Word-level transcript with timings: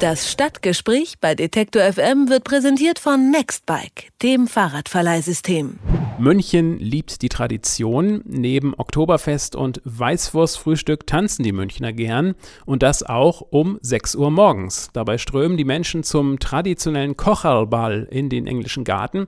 Das 0.00 0.32
Stadtgespräch 0.32 1.16
bei 1.20 1.34
Detektor 1.34 1.82
FM 1.82 2.30
wird 2.30 2.44
präsentiert 2.44 2.98
von 2.98 3.30
Nextbike, 3.30 4.08
dem 4.22 4.46
Fahrradverleihsystem. 4.46 5.78
München 6.18 6.78
liebt 6.78 7.20
die 7.20 7.28
Tradition. 7.28 8.22
Neben 8.24 8.72
Oktoberfest 8.74 9.54
und 9.54 9.82
Weißwurstfrühstück 9.84 11.06
tanzen 11.06 11.42
die 11.42 11.52
Münchner 11.52 11.92
gern 11.92 12.34
und 12.64 12.82
das 12.82 13.02
auch 13.02 13.42
um 13.50 13.78
6 13.82 14.14
Uhr 14.14 14.30
morgens. 14.30 14.88
Dabei 14.94 15.18
strömen 15.18 15.58
die 15.58 15.66
Menschen 15.66 16.02
zum 16.02 16.38
traditionellen 16.38 17.18
Kocherlball 17.18 18.08
in 18.10 18.30
den 18.30 18.46
englischen 18.46 18.84
Garten 18.84 19.26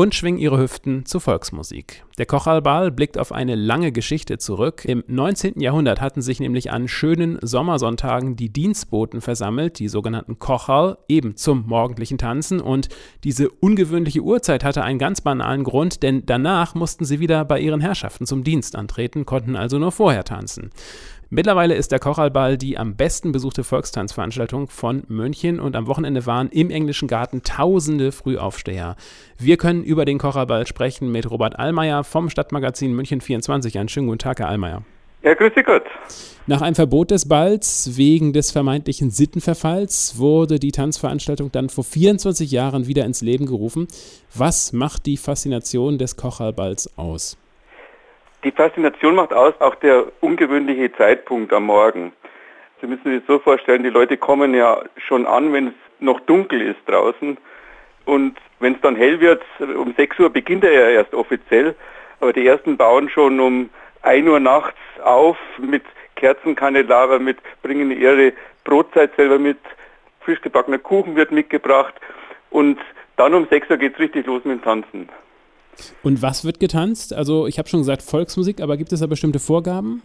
und 0.00 0.14
schwingen 0.14 0.40
ihre 0.40 0.58
Hüften 0.58 1.04
zu 1.04 1.20
Volksmusik. 1.20 2.04
Der 2.16 2.24
Kochalbal 2.24 2.90
blickt 2.90 3.18
auf 3.18 3.32
eine 3.32 3.54
lange 3.54 3.92
Geschichte 3.92 4.38
zurück. 4.38 4.86
Im 4.86 5.04
19. 5.06 5.60
Jahrhundert 5.60 6.00
hatten 6.00 6.22
sich 6.22 6.40
nämlich 6.40 6.70
an 6.70 6.88
schönen 6.88 7.38
Sommersonntagen 7.42 8.34
die 8.34 8.48
Dienstboten 8.48 9.20
versammelt, 9.20 9.78
die 9.78 9.88
sogenannten 9.88 10.38
Kochal, 10.38 10.96
eben 11.08 11.36
zum 11.36 11.66
morgendlichen 11.66 12.16
Tanzen. 12.16 12.62
Und 12.62 12.88
diese 13.24 13.50
ungewöhnliche 13.50 14.22
Uhrzeit 14.22 14.64
hatte 14.64 14.84
einen 14.84 14.98
ganz 14.98 15.20
banalen 15.20 15.64
Grund, 15.64 16.02
denn 16.02 16.24
danach 16.24 16.74
mussten 16.74 17.04
sie 17.04 17.20
wieder 17.20 17.44
bei 17.44 17.60
ihren 17.60 17.82
Herrschaften 17.82 18.24
zum 18.24 18.42
Dienst 18.42 18.76
antreten, 18.76 19.26
konnten 19.26 19.54
also 19.54 19.78
nur 19.78 19.92
vorher 19.92 20.24
tanzen. 20.24 20.70
Mittlerweile 21.32 21.76
ist 21.76 21.92
der 21.92 22.00
Kochalball 22.00 22.58
die 22.58 22.76
am 22.76 22.96
besten 22.96 23.30
besuchte 23.30 23.62
Volkstanzveranstaltung 23.62 24.66
von 24.66 25.04
München 25.06 25.60
und 25.60 25.76
am 25.76 25.86
Wochenende 25.86 26.26
waren 26.26 26.48
im 26.48 26.70
englischen 26.70 27.06
Garten 27.06 27.44
tausende 27.44 28.10
Frühaufsteher. 28.10 28.96
Wir 29.38 29.56
können 29.56 29.84
über 29.84 30.04
den 30.04 30.18
Kochalball 30.18 30.66
sprechen 30.66 31.12
mit 31.12 31.30
Robert 31.30 31.56
Allmeier 31.56 32.02
vom 32.02 32.30
Stadtmagazin 32.30 32.92
München 32.92 33.20
24. 33.20 33.78
Einen 33.78 33.88
schönen 33.88 34.08
guten 34.08 34.18
Tag, 34.18 34.40
Herr 34.40 34.48
Allmeier. 34.48 34.82
Ja, 35.22 35.34
grüße 35.34 35.62
Gott. 35.62 35.84
Nach 36.48 36.62
einem 36.62 36.74
Verbot 36.74 37.12
des 37.12 37.28
Balls 37.28 37.96
wegen 37.96 38.32
des 38.32 38.50
vermeintlichen 38.50 39.12
Sittenverfalls 39.12 40.18
wurde 40.18 40.58
die 40.58 40.72
Tanzveranstaltung 40.72 41.52
dann 41.52 41.68
vor 41.68 41.84
24 41.84 42.50
Jahren 42.50 42.88
wieder 42.88 43.04
ins 43.04 43.20
Leben 43.20 43.46
gerufen. 43.46 43.86
Was 44.34 44.72
macht 44.72 45.06
die 45.06 45.16
Faszination 45.16 45.96
des 45.96 46.16
Kochalballs 46.16 46.98
aus? 46.98 47.38
Die 48.42 48.52
Faszination 48.52 49.16
macht 49.16 49.34
aus 49.34 49.52
auch 49.60 49.74
der 49.74 50.06
ungewöhnliche 50.20 50.90
Zeitpunkt 50.92 51.52
am 51.52 51.64
Morgen. 51.64 52.12
Sie 52.80 52.86
müssen 52.86 53.12
sich 53.12 53.22
so 53.26 53.38
vorstellen, 53.38 53.82
die 53.82 53.90
Leute 53.90 54.16
kommen 54.16 54.54
ja 54.54 54.80
schon 54.96 55.26
an, 55.26 55.52
wenn 55.52 55.68
es 55.68 55.74
noch 55.98 56.20
dunkel 56.20 56.62
ist 56.62 56.80
draußen. 56.86 57.36
Und 58.06 58.38
wenn 58.58 58.74
es 58.74 58.80
dann 58.80 58.96
hell 58.96 59.20
wird, 59.20 59.42
um 59.58 59.92
6 59.94 60.18
Uhr 60.20 60.30
beginnt 60.30 60.64
er 60.64 60.72
ja 60.72 60.88
erst 60.88 61.12
offiziell. 61.12 61.74
Aber 62.20 62.32
die 62.32 62.46
ersten 62.46 62.78
bauen 62.78 63.10
schon 63.10 63.40
um 63.40 63.68
1 64.02 64.26
Uhr 64.26 64.40
nachts 64.40 64.78
auf 65.04 65.36
mit 65.58 65.84
Kerzenkandelabern, 66.16 67.22
mit 67.22 67.38
bringen 67.62 67.90
ihre 67.90 68.32
Brotzeit 68.64 69.14
selber 69.16 69.38
mit, 69.38 69.58
frisch 70.20 70.40
gebackener 70.40 70.78
Kuchen 70.78 71.14
wird 71.14 71.30
mitgebracht. 71.30 71.94
Und 72.48 72.78
dann 73.16 73.34
um 73.34 73.46
6 73.48 73.68
Uhr 73.68 73.76
geht 73.76 73.94
es 73.94 73.98
richtig 73.98 74.26
los 74.26 74.44
mit 74.44 74.60
dem 74.60 74.64
Tanzen. 74.64 75.10
Und 76.02 76.22
was 76.22 76.44
wird 76.44 76.60
getanzt? 76.60 77.12
Also 77.14 77.46
ich 77.46 77.58
habe 77.58 77.68
schon 77.68 77.80
gesagt 77.80 78.02
Volksmusik, 78.02 78.60
aber 78.60 78.76
gibt 78.76 78.92
es 78.92 79.00
da 79.00 79.06
bestimmte 79.06 79.38
Vorgaben? 79.38 80.02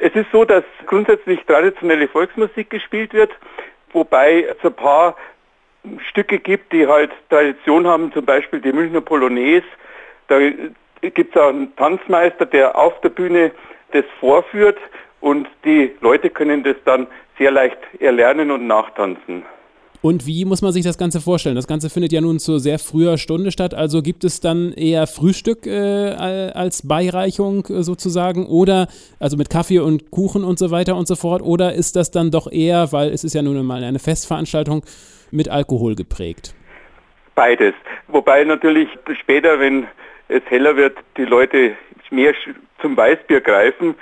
Es 0.00 0.14
ist 0.14 0.26
so, 0.32 0.44
dass 0.44 0.64
grundsätzlich 0.86 1.40
traditionelle 1.46 2.08
Volksmusik 2.08 2.70
gespielt 2.70 3.12
wird, 3.12 3.30
wobei 3.92 4.42
es 4.42 4.56
ein 4.64 4.74
paar 4.74 5.16
Stücke 6.08 6.38
gibt, 6.38 6.72
die 6.72 6.86
halt 6.86 7.10
Tradition 7.28 7.86
haben, 7.86 8.12
zum 8.12 8.24
Beispiel 8.24 8.60
die 8.60 8.72
Münchner 8.72 9.00
Polonaise. 9.00 9.66
Da 10.28 10.38
gibt 11.00 11.36
es 11.36 11.40
auch 11.40 11.48
einen 11.48 11.74
Tanzmeister, 11.76 12.46
der 12.46 12.76
auf 12.76 13.00
der 13.02 13.10
Bühne 13.10 13.52
das 13.92 14.04
vorführt 14.18 14.78
und 15.20 15.48
die 15.64 15.92
Leute 16.00 16.30
können 16.30 16.64
das 16.64 16.76
dann 16.84 17.06
sehr 17.38 17.50
leicht 17.50 17.78
erlernen 18.00 18.50
und 18.50 18.66
nachtanzen. 18.66 19.44
Und 20.04 20.26
wie 20.26 20.44
muss 20.44 20.60
man 20.60 20.70
sich 20.70 20.84
das 20.84 20.98
Ganze 20.98 21.22
vorstellen? 21.22 21.56
Das 21.56 21.66
Ganze 21.66 21.88
findet 21.88 22.12
ja 22.12 22.20
nun 22.20 22.38
zu 22.38 22.58
sehr 22.58 22.78
früher 22.78 23.16
Stunde 23.16 23.50
statt. 23.50 23.72
Also 23.72 24.02
gibt 24.02 24.22
es 24.24 24.38
dann 24.38 24.74
eher 24.74 25.06
Frühstück 25.06 25.66
äh, 25.66 26.10
als 26.52 26.86
Beireichung 26.86 27.64
äh, 27.70 27.82
sozusagen 27.82 28.44
oder 28.44 28.88
also 29.18 29.38
mit 29.38 29.48
Kaffee 29.48 29.78
und 29.78 30.10
Kuchen 30.10 30.44
und 30.44 30.58
so 30.58 30.70
weiter 30.70 30.96
und 30.96 31.08
so 31.08 31.16
fort? 31.16 31.40
Oder 31.40 31.72
ist 31.72 31.96
das 31.96 32.10
dann 32.10 32.30
doch 32.30 32.52
eher, 32.52 32.92
weil 32.92 33.12
es 33.14 33.24
ist 33.24 33.34
ja 33.34 33.40
nun 33.40 33.64
mal 33.64 33.82
eine 33.82 33.98
Festveranstaltung, 33.98 34.84
mit 35.30 35.48
Alkohol 35.48 35.94
geprägt? 35.94 36.54
Beides. 37.34 37.72
Wobei 38.08 38.44
natürlich 38.44 38.90
später, 39.22 39.58
wenn 39.58 39.86
es 40.28 40.42
heller 40.50 40.76
wird, 40.76 40.98
die 41.16 41.24
Leute 41.24 41.78
mehr 42.10 42.34
zum 42.84 42.98
Weißbier 42.98 43.40
greifen. 43.40 43.94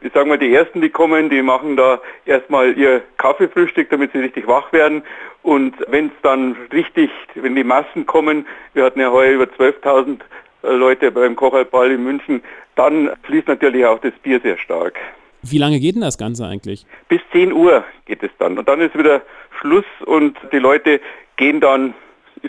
Ich 0.00 0.12
sage 0.12 0.28
mal, 0.28 0.38
die 0.38 0.54
ersten, 0.54 0.80
die 0.80 0.90
kommen, 0.90 1.28
die 1.28 1.42
machen 1.42 1.76
da 1.76 2.00
erstmal 2.24 2.78
ihr 2.78 3.02
Kaffeefrühstück, 3.16 3.90
damit 3.90 4.12
sie 4.12 4.20
richtig 4.20 4.46
wach 4.46 4.72
werden. 4.72 5.02
Und 5.42 5.74
wenn 5.88 6.06
es 6.06 6.12
dann 6.22 6.56
richtig, 6.72 7.10
wenn 7.34 7.56
die 7.56 7.64
Massen 7.64 8.06
kommen, 8.06 8.46
wir 8.74 8.84
hatten 8.84 9.00
ja 9.00 9.10
heuer 9.10 9.32
über 9.32 9.44
12.000 9.46 10.20
äh, 10.62 10.68
Leute 10.70 11.10
beim 11.10 11.34
Kochalball 11.34 11.90
in 11.90 12.04
München, 12.04 12.42
dann 12.76 13.10
fließt 13.24 13.48
natürlich 13.48 13.84
auch 13.84 13.98
das 13.98 14.12
Bier 14.22 14.40
sehr 14.40 14.56
stark. 14.56 14.96
Wie 15.42 15.58
lange 15.58 15.80
geht 15.80 15.96
denn 15.96 16.02
das 16.02 16.16
Ganze 16.16 16.46
eigentlich? 16.46 16.86
Bis 17.08 17.20
10 17.32 17.52
Uhr 17.52 17.84
geht 18.06 18.22
es 18.22 18.30
dann. 18.38 18.56
Und 18.56 18.68
dann 18.68 18.80
ist 18.80 18.96
wieder 18.96 19.22
Schluss 19.60 19.84
und 20.04 20.38
die 20.52 20.58
Leute 20.58 21.00
gehen 21.36 21.60
dann 21.60 21.94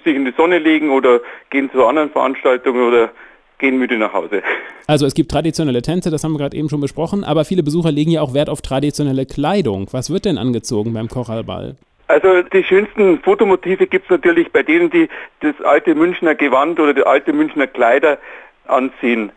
sich 0.04 0.16
in 0.16 0.26
die 0.26 0.34
Sonne 0.38 0.60
legen 0.60 0.92
oder 0.92 1.20
gehen 1.50 1.72
zu 1.72 1.84
anderen 1.84 2.12
Veranstaltungen 2.12 2.88
oder 2.88 3.12
gehen 3.60 3.78
müde 3.78 3.98
nach 3.98 4.14
Hause. 4.14 4.42
Also 4.88 5.06
es 5.06 5.14
gibt 5.14 5.30
traditionelle 5.30 5.82
Tänze, 5.82 6.10
das 6.10 6.24
haben 6.24 6.34
wir 6.34 6.40
gerade 6.40 6.58
eben 6.58 6.70
schon 6.70 6.82
besprochen, 6.82 7.24
aber 7.24 7.46
viele 7.46 7.62
Besucher 7.62 7.92
legen 7.92 8.12
ja 8.12 8.22
auch 8.22 8.34
Wert 8.34 8.50
auf 8.50 8.62
traditionelle 8.62 9.26
Kleidung. 9.26 9.88
Was 9.92 10.10
wird 10.10 10.26
denn 10.26 10.38
angezogen 10.38 10.94
beim 10.94 11.08
Kochalball? 11.08 11.76
Also 12.08 12.42
die 12.42 12.64
schönsten 12.64 13.20
Fotomotive 13.20 13.86
gibt 13.86 14.06
es 14.06 14.10
natürlich 14.10 14.52
bei 14.52 14.64
denen, 14.64 14.90
die 14.90 15.08
das 15.42 15.54
alte 15.64 15.94
Münchner 15.94 16.34
Gewand 16.34 16.80
oder 16.80 16.96
die 16.96 17.06
alte 17.06 17.34
Münchner 17.34 17.68
Kleider 17.68 18.18
anziehen. 18.66 19.32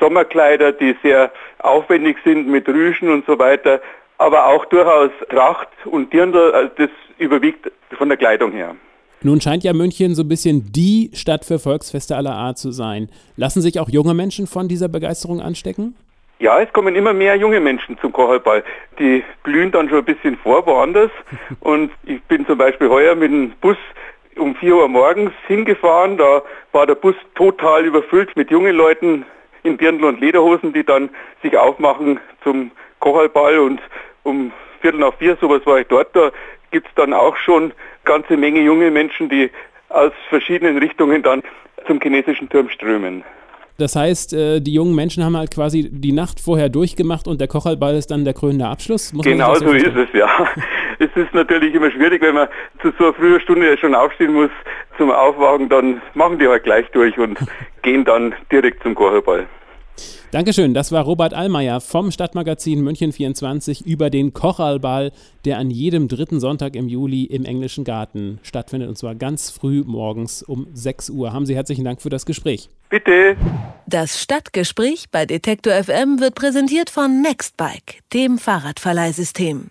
Sommerkleider, 0.00 0.72
die 0.72 0.96
sehr 1.04 1.30
aufwendig 1.60 2.16
sind 2.24 2.48
mit 2.48 2.68
Rüschen 2.68 3.10
und 3.10 3.24
so 3.26 3.38
weiter, 3.38 3.80
aber 4.18 4.46
auch 4.46 4.64
durchaus 4.64 5.10
Tracht 5.30 5.68
und 5.84 6.12
Dirndl, 6.12 6.52
also 6.52 6.70
das 6.76 6.90
überwiegt 7.18 7.70
von 7.96 8.08
der 8.08 8.18
Kleidung 8.18 8.50
her. 8.50 8.74
Nun 9.26 9.40
scheint 9.40 9.64
ja 9.64 9.72
München 9.72 10.14
so 10.14 10.22
ein 10.22 10.28
bisschen 10.28 10.70
die 10.70 11.10
Stadt 11.12 11.44
für 11.44 11.58
Volksfeste 11.58 12.14
aller 12.14 12.36
Art 12.36 12.58
zu 12.58 12.70
sein. 12.70 13.08
Lassen 13.36 13.60
sich 13.60 13.80
auch 13.80 13.88
junge 13.88 14.14
Menschen 14.14 14.46
von 14.46 14.68
dieser 14.68 14.86
Begeisterung 14.86 15.40
anstecken? 15.40 15.96
Ja, 16.38 16.60
es 16.60 16.72
kommen 16.72 16.94
immer 16.94 17.12
mehr 17.12 17.34
junge 17.34 17.58
Menschen 17.58 17.98
zum 17.98 18.12
Kochalball. 18.12 18.62
Die 19.00 19.24
glühen 19.42 19.72
dann 19.72 19.88
schon 19.88 19.98
ein 19.98 20.04
bisschen 20.04 20.36
vor 20.36 20.64
woanders. 20.64 21.10
Und 21.58 21.90
ich 22.04 22.22
bin 22.28 22.46
zum 22.46 22.56
Beispiel 22.56 22.88
heuer 22.88 23.16
mit 23.16 23.32
dem 23.32 23.50
Bus 23.60 23.76
um 24.36 24.54
4 24.54 24.76
Uhr 24.76 24.86
morgens 24.86 25.32
hingefahren. 25.48 26.18
Da 26.18 26.42
war 26.70 26.86
der 26.86 26.94
Bus 26.94 27.16
total 27.34 27.84
überfüllt 27.84 28.36
mit 28.36 28.52
jungen 28.52 28.76
Leuten 28.76 29.26
in 29.64 29.76
Dirndl 29.76 30.04
und 30.04 30.20
Lederhosen, 30.20 30.72
die 30.72 30.84
dann 30.84 31.10
sich 31.42 31.58
aufmachen 31.58 32.20
zum 32.44 32.70
Kochalball. 33.00 33.58
Und 33.58 33.80
um 34.22 34.52
Viertel 34.82 35.00
nach 35.00 35.14
vier, 35.14 35.36
sowas 35.40 35.62
war 35.66 35.80
ich 35.80 35.88
dort. 35.88 36.14
Da 36.14 36.30
gibt 36.70 36.86
es 36.86 36.94
dann 36.94 37.12
auch 37.12 37.36
schon 37.36 37.72
ganze 38.06 38.38
Menge 38.38 38.62
junge 38.62 38.90
Menschen, 38.90 39.28
die 39.28 39.50
aus 39.90 40.12
verschiedenen 40.30 40.78
Richtungen 40.78 41.22
dann 41.22 41.42
zum 41.86 42.00
chinesischen 42.00 42.48
Turm 42.48 42.70
strömen. 42.70 43.22
Das 43.78 43.94
heißt, 43.94 44.32
äh, 44.32 44.60
die 44.60 44.72
jungen 44.72 44.94
Menschen 44.94 45.22
haben 45.22 45.36
halt 45.36 45.50
quasi 45.50 45.90
die 45.90 46.12
Nacht 46.12 46.40
vorher 46.40 46.70
durchgemacht 46.70 47.28
und 47.28 47.40
der 47.40 47.48
Kochalball 47.48 47.94
ist 47.94 48.10
dann 48.10 48.24
der 48.24 48.32
krönende 48.32 48.66
Abschluss? 48.66 49.12
Muss 49.12 49.26
genau 49.26 49.54
so 49.54 49.70
ist 49.72 49.94
es, 49.94 50.08
ja. 50.14 50.28
Es 50.98 51.10
ist 51.14 51.34
natürlich 51.34 51.74
immer 51.74 51.90
schwierig, 51.90 52.22
wenn 52.22 52.34
man 52.34 52.48
zu 52.80 52.90
so 52.98 53.04
einer 53.04 53.12
frühen 53.12 53.38
Stunde 53.40 53.76
schon 53.76 53.94
aufstehen 53.94 54.32
muss 54.32 54.48
zum 54.96 55.10
Aufwachen, 55.10 55.68
dann 55.68 56.00
machen 56.14 56.38
die 56.38 56.48
halt 56.48 56.64
gleich 56.64 56.86
durch 56.92 57.18
und 57.18 57.38
gehen 57.82 58.02
dann 58.06 58.34
direkt 58.50 58.82
zum 58.82 58.94
Kochalball. 58.94 59.46
Dankeschön, 60.30 60.74
das 60.74 60.92
war 60.92 61.04
Robert 61.04 61.34
Allmeier 61.34 61.80
vom 61.80 62.10
Stadtmagazin 62.10 62.82
München 62.82 63.12
24 63.12 63.86
über 63.86 64.10
den 64.10 64.32
Kochalball, 64.32 65.12
der 65.44 65.58
an 65.58 65.70
jedem 65.70 66.08
dritten 66.08 66.40
Sonntag 66.40 66.76
im 66.76 66.88
Juli 66.88 67.24
im 67.24 67.44
Englischen 67.44 67.84
Garten 67.84 68.38
stattfindet 68.42 68.88
und 68.88 68.98
zwar 68.98 69.14
ganz 69.14 69.50
früh 69.50 69.82
morgens 69.86 70.42
um 70.42 70.66
6 70.72 71.10
Uhr. 71.10 71.32
Haben 71.32 71.46
Sie 71.46 71.54
herzlichen 71.54 71.84
Dank 71.84 72.02
für 72.02 72.10
das 72.10 72.26
Gespräch. 72.26 72.68
Bitte. 72.90 73.36
Das 73.86 74.20
Stadtgespräch 74.20 75.06
bei 75.10 75.26
Detektor 75.26 75.72
FM 75.72 76.20
wird 76.20 76.34
präsentiert 76.34 76.90
von 76.90 77.22
Nextbike, 77.22 78.02
dem 78.12 78.38
Fahrradverleihsystem. 78.38 79.70